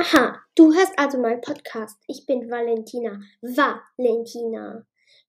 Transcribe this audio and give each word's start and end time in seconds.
Aha, 0.00 0.40
du 0.54 0.72
hörst 0.72 0.98
also 0.98 1.18
meinen 1.18 1.42
Podcast. 1.42 1.98
Ich 2.06 2.24
bin 2.24 2.50
Valentina. 2.50 3.20
Valentina. 3.42 4.86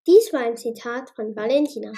Dies 0.08 0.32
war 0.32 0.44
ein 0.44 0.56
Zitat 0.56 1.10
von 1.10 1.36
Valentina. 1.36 1.92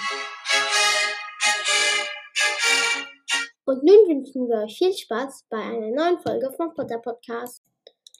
Und 3.64 3.84
nun 3.84 4.08
wünschen 4.08 4.48
wir 4.48 4.64
euch 4.64 4.76
viel 4.76 4.92
Spaß 4.92 5.44
bei 5.48 5.58
einer 5.58 5.92
neuen 5.92 6.18
Folge 6.18 6.52
vom 6.56 6.74
Potter 6.74 6.98
Podcast. 6.98 7.62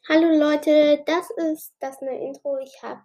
Hallo 0.08 0.28
Leute, 0.28 1.02
das 1.04 1.30
ist 1.30 1.74
das 1.80 2.00
neue 2.00 2.20
Intro, 2.20 2.56
ich 2.58 2.80
habe. 2.80 3.00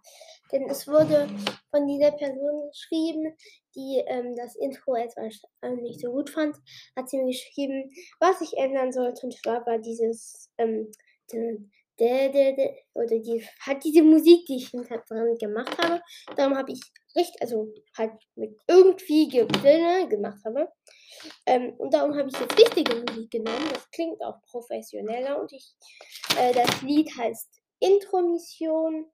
Denn 0.52 0.70
es 0.70 0.88
wurde 0.88 1.28
von 1.72 1.88
dieser 1.88 2.12
Person 2.12 2.70
geschrieben, 2.70 3.36
die 3.74 4.04
ähm, 4.06 4.36
das 4.36 4.56
Intro 4.56 4.94
etwas 4.94 5.42
äh, 5.62 5.72
nicht 5.72 6.00
so 6.00 6.12
gut 6.12 6.30
fand. 6.30 6.56
Hat 6.96 7.10
sie 7.10 7.18
mir 7.18 7.32
geschrieben, 7.32 7.90
was 8.20 8.40
ich 8.42 8.56
ändern 8.56 8.92
sollte. 8.92 9.26
Und 9.26 9.34
zwar 9.34 9.66
war 9.66 9.80
dieses 9.80 10.52
ähm, 10.60 10.92
oder 12.94 13.20
die 13.20 13.46
hat 13.60 13.84
diese 13.84 14.04
Musik, 14.04 14.46
die 14.46 14.58
ich 14.58 14.70
hinter 14.70 15.00
dran 15.00 15.36
gemacht 15.38 15.78
habe. 15.78 16.02
Darum 16.36 16.58
habe 16.58 16.72
ich 16.72 16.82
recht, 17.16 17.36
also 17.42 17.74
halt 17.98 18.14
mit 18.36 18.58
irgendwie 18.68 19.28
Gewinne 19.28 20.08
gemacht 20.08 20.40
habe. 20.46 20.72
Ähm, 21.46 21.74
und 21.78 21.94
darum 21.94 22.16
habe 22.16 22.30
ich 22.30 22.40
jetzt 22.40 22.58
richtige 22.58 22.96
Musik 22.96 23.32
genommen. 23.32 23.70
Das 23.74 23.90
klingt 23.92 24.22
auch 24.24 24.42
professioneller 24.44 25.40
und 25.40 25.52
ich, 25.52 25.74
äh, 26.38 26.54
das 26.54 26.82
Lied 26.82 27.10
heißt 27.18 27.50
Intro-Mission. 27.80 29.12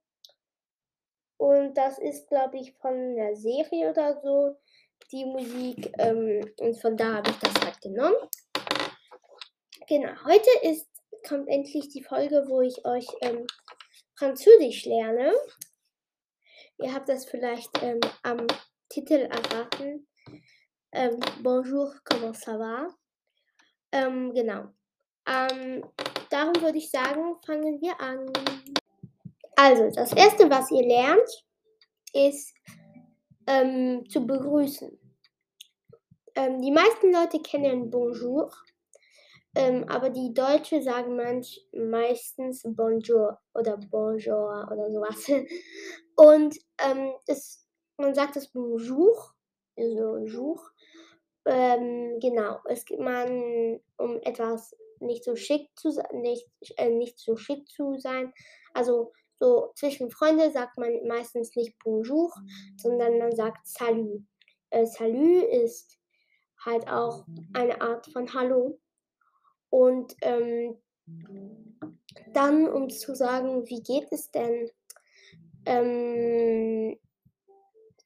Und 1.38 1.74
das 1.74 2.00
ist, 2.00 2.28
glaube 2.30 2.58
ich, 2.58 2.74
von 2.78 3.16
der 3.16 3.36
Serie 3.36 3.90
oder 3.90 4.22
so, 4.22 4.56
die 5.12 5.26
Musik. 5.26 5.92
Ähm, 5.98 6.42
und 6.60 6.80
von 6.80 6.96
da 6.96 7.16
habe 7.16 7.30
ich 7.30 7.38
das 7.38 7.54
halt 7.66 7.82
genommen. 7.82 8.16
Genau, 9.88 10.12
heute 10.26 10.50
ist 10.64 10.88
kommt 11.28 11.48
endlich 11.48 11.90
die 11.90 12.04
Folge, 12.04 12.46
wo 12.48 12.62
ich 12.62 12.86
euch 12.86 13.08
ähm, 13.22 13.46
Französisch 14.18 14.86
lerne. 14.86 15.34
Ihr 16.78 16.94
habt 16.94 17.10
das 17.10 17.26
vielleicht 17.26 17.72
ähm, 17.82 18.00
am 18.24 18.46
Titel 18.90 19.30
erraten. 19.30 20.08
Ähm, 20.92 21.20
bonjour, 21.42 21.94
comment 22.04 22.36
ça 22.36 22.58
va? 22.58 22.88
Ähm, 23.92 24.34
genau. 24.34 24.66
Ähm, 25.28 25.84
darum 26.30 26.62
würde 26.62 26.78
ich 26.78 26.92
sagen, 26.92 27.36
fangen 27.46 27.82
wir 27.82 28.00
an. 28.00 28.32
Also, 29.56 29.90
das 29.90 30.14
erste, 30.14 30.50
was 30.50 30.70
ihr 30.72 30.86
lernt, 30.86 31.46
ist 32.14 32.54
ähm, 33.48 34.08
zu 34.10 34.26
begrüßen. 34.26 35.00
Die 36.38 36.72
meisten 36.72 37.14
Leute 37.14 37.40
kennen 37.40 37.90
Bonjour. 37.90 38.52
Ähm, 39.56 39.86
aber 39.88 40.10
die 40.10 40.34
Deutsche 40.34 40.82
sagen 40.82 41.16
manch, 41.16 41.66
meistens 41.74 42.64
Bonjour 42.66 43.40
oder 43.54 43.78
Bonjour 43.90 44.68
oder 44.72 44.92
sowas. 44.92 45.28
Und 46.18 46.58
ähm, 46.84 47.14
es, 47.26 47.66
man 47.98 48.14
sagt 48.14 48.36
das 48.36 48.52
Bonjour, 48.52 49.34
also 49.78 50.18
Jour. 50.18 50.62
Ähm, 51.46 52.20
genau, 52.20 52.60
es 52.68 52.86
gibt 52.86 53.02
man, 53.02 53.80
um 53.98 54.20
etwas 54.24 54.76
nicht 55.00 55.24
so 55.24 55.36
schick 55.36 55.70
zu 55.76 55.92
sein, 55.92 56.22
nicht, 56.22 56.50
äh, 56.78 56.90
nicht 56.90 57.20
so 57.20 57.36
schick 57.36 57.68
zu 57.70 57.98
sein. 57.98 58.34
Also 58.74 59.14
so 59.36 59.72
zwischen 59.76 60.10
Freunden 60.10 60.52
sagt 60.52 60.78
man 60.78 60.92
meistens 61.08 61.56
nicht 61.56 61.78
Bonjour, 61.84 62.34
sondern 62.78 63.18
man 63.20 63.36
sagt 63.36 63.68
Salut. 63.68 64.24
Äh, 64.70 64.86
Salut 64.86 65.44
ist 65.44 65.98
halt 66.66 66.88
auch 66.88 67.26
eine 67.54 67.80
Art 67.82 68.08
von 68.12 68.34
Hallo. 68.34 68.80
Und 69.70 70.16
ähm, 70.22 70.78
dann, 72.34 72.68
um 72.68 72.90
zu 72.90 73.16
sagen, 73.16 73.68
wie 73.68 73.82
geht 73.82 74.08
es 74.12 74.32
denn, 74.32 74.70
ähm, 75.66 76.98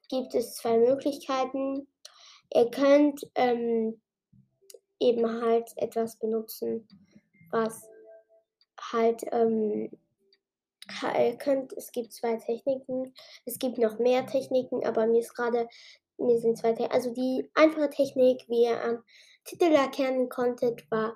gibt 0.10 0.36
es 0.36 0.56
zwei 0.56 0.78
Möglichkeiten. 0.78 1.88
Ihr 2.54 2.72
könnt 2.72 3.22
ähm, 3.36 4.02
eben 5.00 5.42
halt 5.42 5.70
etwas 5.78 6.18
benutzen, 6.18 6.88
was 7.52 7.88
halt, 8.92 9.24
ähm, 9.32 9.90
ihr 11.04 11.38
könnt, 11.38 11.74
es 11.74 11.92
gibt 11.92 12.12
zwei 12.12 12.38
Techniken, 12.38 13.14
es 13.46 13.60
gibt 13.60 13.78
noch 13.78 14.00
mehr 14.00 14.26
Techniken, 14.26 14.86
aber 14.86 15.06
mir 15.06 15.20
ist 15.20 15.36
gerade, 15.36 15.68
mir 16.18 16.40
sind 16.40 16.58
zwei 16.58 16.74
Techniken, 16.74 16.94
also 16.94 17.14
die 17.14 17.50
einfache 17.54 17.90
Technik, 17.90 18.44
wie 18.48 18.64
ihr 18.64 18.84
am 18.84 19.04
Titel 19.46 19.72
erkennen 19.72 20.28
konntet, 20.30 20.90
war 20.90 21.16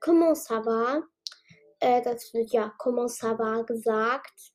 comment 0.00 0.34
ça 0.34 0.60
va? 0.64 1.02
Äh, 1.80 2.02
das 2.02 2.34
wird 2.34 2.52
ja 2.52 2.72
comment 2.78 3.08
ça 3.08 3.34
va 3.38 3.62
gesagt. 3.62 4.52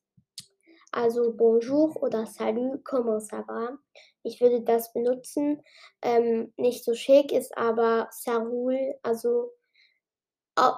Also 0.92 1.32
bonjour 1.32 2.02
oder 2.02 2.26
salut, 2.26 2.82
comment 2.84 3.20
ça 3.20 3.44
va? 3.46 3.78
Ich 4.22 4.40
würde 4.40 4.62
das 4.62 4.92
benutzen. 4.92 5.62
Ähm, 6.02 6.52
nicht 6.56 6.84
so 6.84 6.94
schick 6.94 7.32
ist 7.32 7.56
aber 7.56 8.08
sarul, 8.10 8.94
also 9.02 9.52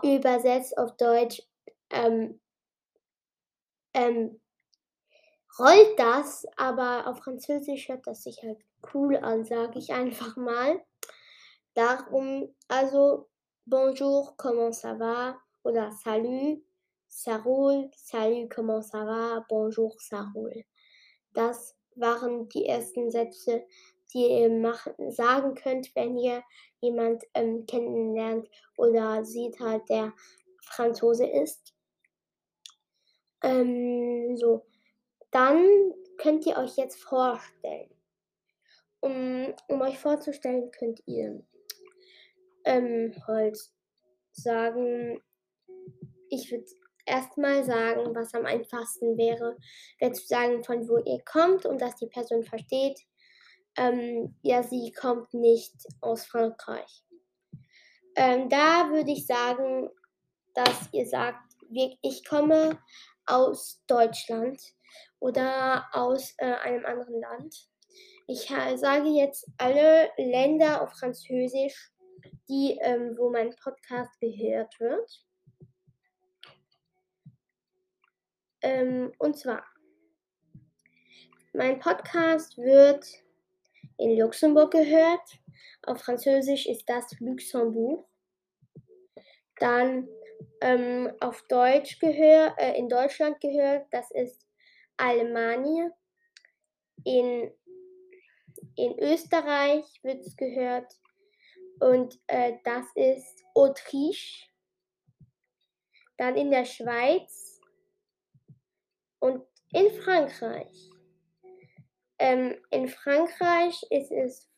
übersetzt 0.03 0.77
auf 0.77 0.97
Deutsch 0.97 1.41
ähm, 1.91 2.41
ähm, 3.95 4.41
rollt 5.59 5.99
das, 5.99 6.47
aber 6.56 7.06
auf 7.06 7.19
Französisch 7.19 7.89
hört 7.89 8.06
das 8.06 8.23
sich 8.23 8.43
halt 8.43 8.59
cool 8.93 9.17
an, 9.17 9.45
sage 9.45 9.79
ich 9.79 9.93
einfach 9.93 10.37
mal. 10.37 10.85
Darum, 11.75 12.55
also 12.69 13.29
Bonjour, 13.71 14.34
comment 14.39 14.73
ça 14.73 14.95
va? 14.95 15.37
Oder 15.62 15.91
Salut, 16.03 16.65
ça 17.06 17.37
roule, 17.37 17.91
Salut, 17.95 18.49
comment 18.49 18.81
ça 18.81 19.05
va? 19.05 19.45
Bonjour, 19.51 19.95
ça 20.01 20.25
roule. 20.34 20.65
Das 21.34 21.77
waren 21.95 22.49
die 22.49 22.65
ersten 22.65 23.11
Sätze, 23.11 23.67
die 24.15 24.27
ihr 24.27 24.49
machen, 24.49 24.95
sagen 25.11 25.55
könnt, 25.55 25.95
wenn 25.95 26.17
ihr 26.17 26.43
jemand 26.81 27.25
ähm, 27.34 27.67
kennenlernt 27.67 28.49
oder 28.79 29.23
sieht 29.27 29.61
halt, 29.61 29.87
der 29.91 30.15
Franzose 30.62 31.27
ist. 31.27 31.75
Ähm, 33.43 34.35
so, 34.39 34.65
dann 35.31 35.93
könnt 36.17 36.47
ihr 36.47 36.56
euch 36.56 36.79
jetzt 36.79 37.03
vorstellen. 37.03 37.91
Um, 39.00 39.55
um 39.69 39.83
euch 39.83 39.99
vorzustellen, 39.99 40.71
könnt 40.71 41.03
ihr 41.05 41.45
ähm, 42.69 43.15
halt 43.27 43.59
sagen, 44.31 45.23
ich 46.29 46.53
würde 46.53 46.67
erstmal 47.06 47.65
sagen, 47.65 48.15
was 48.15 48.34
am 48.34 48.45
einfachsten 48.45 49.17
wäre, 49.17 49.56
wäre 49.99 50.12
zu 50.12 50.27
sagen, 50.27 50.62
von 50.62 50.87
wo 50.87 50.99
ihr 50.99 51.23
kommt 51.25 51.65
und 51.65 51.81
dass 51.81 51.97
die 51.97 52.09
Person 52.09 52.45
versteht, 52.45 53.01
ähm, 53.79 54.37
ja, 54.43 54.62
sie 54.62 54.93
kommt 54.93 55.33
nicht 55.33 55.75
aus 56.03 56.27
Frankreich. 56.27 57.05
Ähm, 58.15 58.51
da 58.51 58.91
würde 58.91 59.12
ich 59.12 59.27
sagen, 59.27 59.89
dass 60.55 60.93
ihr 60.93 61.06
sagt, 61.06 61.41
ich 62.03 62.25
komme 62.27 62.79
aus 63.25 63.83
Deutschland 63.87 64.61
oder 65.21 65.87
aus 65.93 66.35
äh, 66.39 66.53
einem 66.53 66.85
anderen 66.85 67.21
Land. 67.21 67.69
Ich 68.27 68.49
sage 68.49 69.09
jetzt 69.09 69.47
alle 69.56 70.11
Länder 70.19 70.83
auf 70.83 70.93
Französisch 70.93 71.93
die, 72.48 72.78
ähm, 72.81 73.16
wo 73.16 73.31
mein 73.31 73.54
Podcast 73.56 74.19
gehört 74.20 74.78
wird. 74.81 75.25
Ähm, 78.62 79.12
und 79.19 79.36
zwar, 79.38 79.64
mein 81.53 81.78
Podcast 81.78 82.58
wird 82.58 83.06
in 83.98 84.19
Luxemburg 84.19 84.72
gehört. 84.72 85.41
Auf 85.82 86.00
Französisch 86.03 86.66
ist 86.66 86.88
das 86.88 87.19
Luxembourg. 87.20 88.06
Dann 89.56 90.08
ähm, 90.60 91.12
auf 91.20 91.42
Deutsch 91.48 91.98
gehört, 91.98 92.58
äh, 92.58 92.76
in 92.78 92.88
Deutschland 92.88 93.40
gehört, 93.40 93.87
das 93.90 94.11
ist 94.11 94.46
Alemannia. 94.96 95.90
In, 97.05 97.52
in 98.76 98.99
Österreich 98.99 99.84
wird 100.02 100.25
es 100.25 100.37
gehört 100.37 100.93
und 101.80 102.19
äh, 102.26 102.58
das 102.64 102.86
ist 102.94 103.44
Autriche. 103.54 104.46
Dann 106.16 106.36
in 106.36 106.50
der 106.50 106.64
Schweiz 106.64 107.60
und 109.20 109.44
in 109.72 109.90
Frankreich. 110.02 110.90
Ähm, 112.19 112.56
in 112.70 112.88
Frankreich 112.88 113.80
ist 113.90 114.10
es 114.10 114.48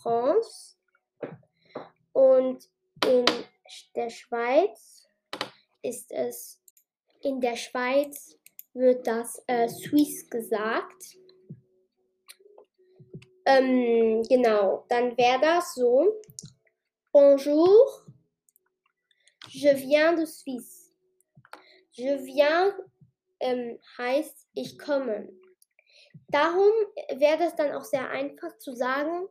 France 0.00 0.76
und 2.12 2.64
in 3.06 3.26
der 3.94 4.08
Schweiz 4.08 5.06
ist 5.82 6.10
es, 6.10 6.62
in 7.22 7.40
der 7.40 7.56
Schweiz 7.56 8.38
wird 8.72 9.06
das 9.06 9.42
äh, 9.46 9.68
Suisse 9.68 10.26
gesagt. 10.28 11.18
Ähm, 13.44 14.22
genau, 14.28 14.84
dann 14.88 15.16
wäre 15.16 15.40
das 15.40 15.74
so. 15.74 16.20
Bonjour, 17.12 18.06
je 19.48 19.74
viens 19.74 20.14
de 20.14 20.26
Suisse. 20.26 20.92
Je 21.90 22.18
viens 22.18 22.72
ähm, 23.40 23.80
heißt 23.98 24.46
ich 24.54 24.78
komme. 24.78 25.28
Darum 26.28 26.70
wäre 27.18 27.36
das 27.38 27.56
dann 27.56 27.72
auch 27.72 27.82
sehr 27.82 28.08
einfach 28.10 28.56
zu 28.58 28.76
sagen, 28.76 29.26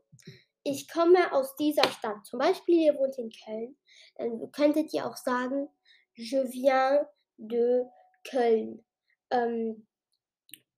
ich 0.63 0.91
komme 0.91 1.31
aus 1.31 1.55
dieser 1.55 1.87
Stadt. 1.89 2.25
Zum 2.25 2.39
Beispiel, 2.39 2.81
ihr 2.81 2.95
wohnt 2.95 3.17
in 3.17 3.31
Köln. 3.45 3.77
Dann 4.15 4.51
könntet 4.51 4.93
ihr 4.93 5.05
auch 5.05 5.15
sagen, 5.15 5.69
je 6.15 6.45
viens 6.47 7.07
de 7.37 7.85
Köln. 8.29 8.83
Ähm, 9.31 9.87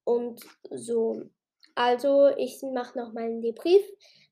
und 0.04 0.40
so. 0.70 1.32
Also, 1.74 2.28
ich 2.38 2.62
mache 2.62 2.96
noch 3.00 3.12
mal 3.12 3.24
einen 3.24 3.42
Debrief. 3.42 3.84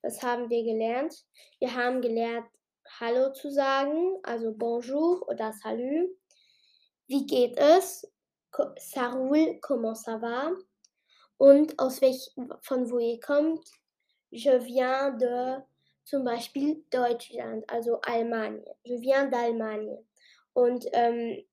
Was 0.04 0.22
haben 0.22 0.52
wir 0.52 0.64
gelernt? 0.64 1.26
Wir 1.60 1.74
haben 1.74 2.02
gelernt, 2.02 2.46
Hallo 2.98 3.32
zu 3.32 3.52
sagen, 3.52 4.20
also 4.24 4.52
Bonjour 4.52 5.26
oder 5.30 5.54
Salut. 5.54 6.10
Wie 7.08 7.26
geht 7.26 7.58
es? 7.58 8.12
Ça 8.78 9.10
roule, 9.14 9.60
comment 9.62 9.94
ça 9.94 10.20
va? 10.20 10.52
Und 11.38 11.80
aus 11.80 12.02
welch, 12.02 12.32
von 12.62 12.90
wo 12.90 12.98
ihr 13.00 13.20
kommt? 13.20 13.66
Je 14.32 14.60
viens 14.60 15.12
de 15.12 15.62
zum 16.04 16.26
Beispiel 16.26 16.84
Deutschland, 16.90 17.64
also 17.70 18.02
Allemagne. 18.02 18.66
Je 18.84 18.98
viens 18.98 19.30
d'Allemagne. 19.30 20.04
Und 20.54 20.86
ähm, 20.92 21.46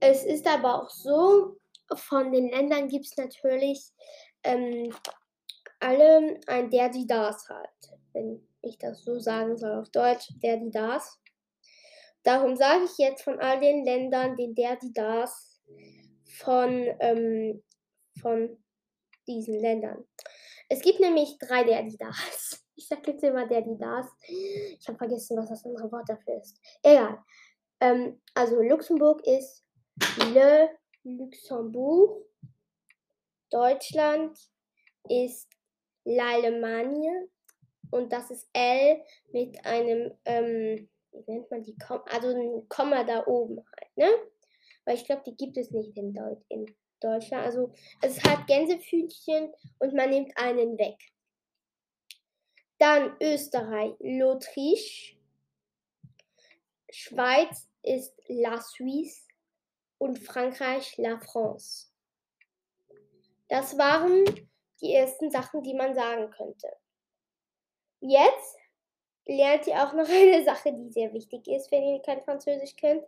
es 0.00 0.24
ist 0.24 0.46
aber 0.46 0.82
auch 0.82 0.90
so, 0.90 1.56
von 1.94 2.32
den 2.32 2.50
Ländern 2.50 2.88
gibt 2.88 3.06
es 3.06 3.16
natürlich 3.16 3.92
ähm, 4.42 4.92
alle 5.78 6.40
ein 6.48 6.70
der, 6.70 6.90
die 6.90 7.06
das 7.06 7.48
halt. 7.48 7.98
Wenn 8.12 8.49
ich 8.62 8.78
das 8.78 9.04
so 9.04 9.18
sagen 9.18 9.56
soll 9.56 9.72
auf 9.78 9.90
Deutsch, 9.90 10.28
der, 10.42 10.56
die 10.58 10.70
das. 10.70 11.18
Darum 12.22 12.56
sage 12.56 12.84
ich 12.84 12.98
jetzt 12.98 13.22
von 13.22 13.40
all 13.40 13.60
den 13.60 13.84
Ländern 13.84 14.36
den 14.36 14.54
der, 14.54 14.76
die 14.76 14.92
das 14.92 15.60
von, 16.38 16.88
ähm, 17.00 17.62
von 18.20 18.62
diesen 19.26 19.58
Ländern. 19.58 20.04
Es 20.68 20.82
gibt 20.82 21.00
nämlich 21.00 21.36
drei 21.38 21.64
der, 21.64 21.82
die 21.82 21.96
das. 21.96 22.56
Ich 22.80 22.88
sage 22.88 23.10
jetzt 23.10 23.22
immer 23.22 23.46
der, 23.46 23.60
die 23.60 23.76
das. 23.76 24.06
Ich 24.26 24.88
habe 24.88 24.96
vergessen, 24.96 25.36
was 25.36 25.50
das 25.50 25.66
andere 25.66 25.92
Wort 25.92 26.08
dafür 26.08 26.40
ist. 26.40 26.58
Egal. 26.82 27.18
Ähm, 27.78 28.22
also 28.32 28.62
Luxemburg 28.62 29.20
ist 29.26 29.66
Le 30.32 30.70
Luxembourg. 31.02 32.24
Deutschland 33.50 34.38
ist 35.10 35.46
l'Allemagne. 36.06 37.28
Und 37.90 38.12
das 38.12 38.30
ist 38.30 38.48
L 38.52 39.02
mit 39.32 39.64
einem, 39.64 40.12
ähm, 40.24 40.88
wie 41.12 41.32
nennt 41.32 41.50
man 41.50 41.62
die, 41.62 41.76
Kom 41.76 42.00
also 42.06 42.28
ein 42.28 42.68
Komma 42.68 43.04
da 43.04 43.26
oben 43.26 43.58
halt, 43.58 43.96
ne? 43.96 44.08
Weil 44.84 44.96
ich 44.96 45.04
glaube, 45.04 45.22
die 45.26 45.36
gibt 45.36 45.56
es 45.56 45.70
nicht 45.70 45.96
in, 45.96 46.14
Deut 46.14 46.42
in 46.48 46.66
Deutschland. 47.00 47.44
Also 47.44 47.72
es 48.02 48.22
hat 48.22 48.46
Gänsefüßchen 48.46 49.52
und 49.78 49.94
man 49.94 50.10
nimmt 50.10 50.32
einen 50.36 50.78
weg. 50.78 50.96
Dann 52.78 53.16
Österreich, 53.20 53.92
l'Autriche. 54.00 55.16
Schweiz 56.90 57.68
ist 57.82 58.14
La 58.26 58.60
Suisse 58.60 59.28
und 59.98 60.18
Frankreich 60.18 60.96
La 60.96 61.18
France. 61.18 61.88
Das 63.48 63.76
waren 63.76 64.24
die 64.80 64.94
ersten 64.94 65.30
Sachen, 65.30 65.62
die 65.62 65.74
man 65.74 65.94
sagen 65.94 66.30
könnte. 66.30 66.68
Jetzt 68.00 68.56
lernt 69.26 69.66
ihr 69.66 69.74
auch 69.74 69.92
noch 69.92 70.08
eine 70.08 70.44
Sache, 70.44 70.72
die 70.72 70.90
sehr 70.90 71.12
wichtig 71.12 71.46
ist, 71.48 71.70
wenn 71.70 71.82
ihr 71.82 72.02
kein 72.02 72.22
Französisch 72.22 72.76
könnt. 72.76 73.04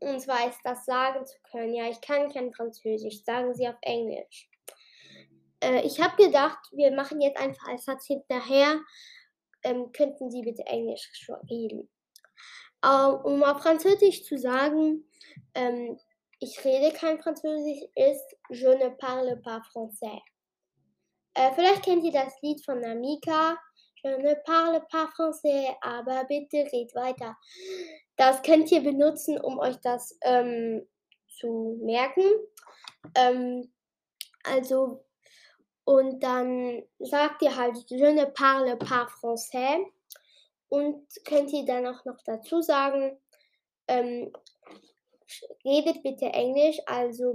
Und 0.00 0.20
zwar 0.20 0.48
ist 0.48 0.60
das 0.64 0.84
sagen 0.84 1.26
zu 1.26 1.36
können. 1.50 1.74
Ja, 1.74 1.88
ich 1.88 2.00
kann 2.00 2.32
kein 2.32 2.52
Französisch. 2.52 3.24
Sagen 3.24 3.54
Sie 3.54 3.68
auf 3.68 3.76
Englisch. 3.82 4.48
Äh, 5.60 5.84
ich 5.84 6.00
habe 6.00 6.22
gedacht, 6.22 6.58
wir 6.72 6.92
machen 6.92 7.20
jetzt 7.20 7.40
einfach 7.40 7.66
als 7.68 7.84
Satz 7.84 8.06
hinterher. 8.06 8.80
Ähm, 9.64 9.90
könnten 9.92 10.30
Sie 10.30 10.42
bitte 10.42 10.64
Englisch 10.66 11.10
reden? 11.50 11.88
Ähm, 12.84 13.14
um 13.24 13.42
auf 13.42 13.60
Französisch 13.60 14.22
zu 14.22 14.38
sagen, 14.38 15.04
ähm, 15.54 15.98
ich 16.38 16.64
rede 16.64 16.96
kein 16.96 17.20
Französisch, 17.20 17.82
ist 17.96 18.36
Je 18.50 18.76
ne 18.76 18.90
parle 18.92 19.36
pas 19.38 19.60
français. 19.72 20.20
Äh, 21.34 21.52
vielleicht 21.54 21.84
kennt 21.84 22.04
ihr 22.04 22.12
das 22.12 22.40
Lied 22.42 22.64
von 22.64 22.80
Namika. 22.80 23.58
Je 24.02 24.08
ne 24.08 24.34
parle 24.44 24.80
pas 24.90 25.06
français, 25.08 25.76
aber 25.80 26.24
bitte 26.24 26.58
red 26.72 26.94
weiter. 26.94 27.36
Das 28.16 28.42
könnt 28.42 28.70
ihr 28.70 28.82
benutzen, 28.82 29.40
um 29.40 29.58
euch 29.58 29.76
das 29.76 30.16
ähm, 30.22 30.86
zu 31.28 31.78
merken. 31.82 32.22
Ähm, 33.14 33.72
also, 34.44 35.04
und 35.84 36.22
dann 36.22 36.82
sagt 36.98 37.42
ihr 37.42 37.56
halt, 37.56 37.76
je 37.88 38.12
ne 38.12 38.26
parle 38.26 38.76
pas 38.76 39.10
français. 39.20 39.84
Und 40.68 41.06
könnt 41.24 41.52
ihr 41.52 41.64
dann 41.64 41.86
auch 41.86 42.04
noch 42.04 42.22
dazu 42.24 42.60
sagen, 42.60 43.18
ähm, 43.88 44.30
redet 45.64 46.02
bitte 46.02 46.26
Englisch, 46.26 46.78
also 46.86 47.34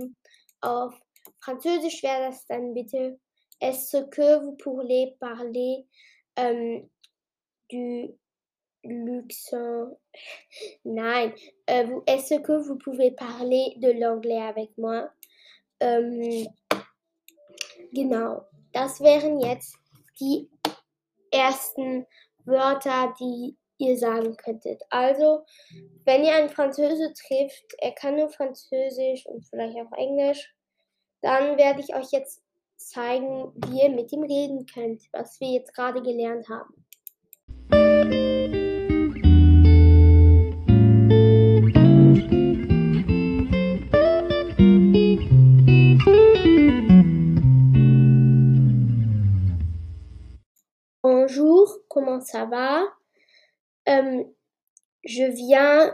auf 0.62 0.94
Französisch 1.39 2.04
wäre 2.04 2.27
das 2.27 2.45
dann 2.45 2.74
bitte 2.74 3.19
Est-ce 3.63 3.98
que 4.09 4.44
vous 4.44 4.57
pourriez 4.57 5.16
parler 5.21 5.86
ähm, 6.35 6.89
du 7.69 8.18
Luxembourg 8.83 9.97
Nein. 10.83 11.33
Euh, 11.69 12.01
Est-ce 12.06 12.35
que 12.35 12.51
vous 12.51 12.77
pouvez 12.77 13.12
parler 13.12 13.75
de 13.77 13.91
l'anglais 13.91 14.41
avec 14.41 14.77
moi 14.77 15.09
ähm, 15.80 16.47
Genau. 17.94 18.44
Das 18.74 19.01
wären 19.01 19.39
jetzt 19.39 19.77
die 20.19 20.50
ersten 21.31 22.06
Wörter, 22.45 23.13
die 23.19 23.56
ihr 23.77 23.97
sagen 23.97 24.35
könntet. 24.38 24.81
Also, 24.89 25.45
wenn 26.06 26.24
ihr 26.24 26.35
einen 26.35 26.50
Französe 26.50 27.13
trifft, 27.13 27.65
er 27.80 27.91
kann 27.94 28.15
nur 28.15 28.30
Französisch 28.30 29.25
und 29.27 29.45
vielleicht 29.47 29.77
auch 29.77 29.91
Englisch, 29.97 30.53
dann 31.21 31.57
werde 31.57 31.81
ich 31.81 31.95
euch 31.95 32.12
jetzt 32.12 32.43
zeigen, 32.89 33.51
wie 33.56 33.81
ihr 33.83 33.89
mit 33.89 34.12
ihm 34.12 34.24
reden 34.24 34.65
könnt, 34.65 35.01
was 35.12 35.39
wir 35.39 35.50
jetzt 35.50 35.74
gerade 35.74 36.01
gelernt 36.01 36.47
haben. 36.50 36.74
Bonjour, 51.02 51.80
comment 51.87 52.21
ça 52.21 52.45
va? 52.45 52.83
Euh, 53.87 54.23
je 55.04 55.23
viens 55.23 55.94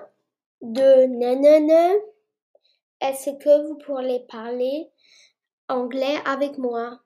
de 0.62 1.06
Nanana. 1.08 1.96
Est-ce 3.02 3.32
que 3.32 3.68
vous 3.68 3.78
pourriez 3.78 4.26
parler 4.28 4.92
anglais 5.70 6.18
avec 6.26 6.58
moi? 6.58 7.00